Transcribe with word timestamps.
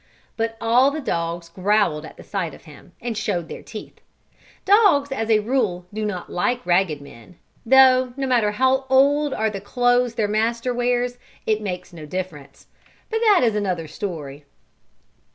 But 0.35 0.57
all 0.59 0.89
the 0.89 0.99
dogs 0.99 1.49
growled 1.49 2.05
at 2.07 2.17
the 2.17 2.23
sight 2.23 2.55
of 2.55 2.63
him, 2.65 2.93
and 2.99 3.15
showed 3.15 3.47
their 3.49 3.61
teeth. 3.61 4.01
Dogs, 4.65 5.11
as 5.11 5.29
a 5.29 5.41
rule, 5.41 5.85
do 5.93 6.03
not 6.07 6.27
like 6.31 6.65
ragged 6.65 7.01
men; 7.01 7.37
though 7.67 8.11
no 8.17 8.25
matter 8.25 8.53
how 8.53 8.87
old 8.89 9.31
are 9.31 9.51
the 9.51 9.61
clothes 9.61 10.15
their 10.15 10.27
master 10.27 10.73
wears, 10.73 11.19
it 11.45 11.61
makes 11.61 11.93
no 11.93 12.07
difference. 12.07 12.65
But 13.11 13.19
that 13.21 13.41
is 13.43 13.55
another 13.55 13.87
story. 13.87 14.43